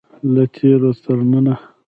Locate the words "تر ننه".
1.03-1.55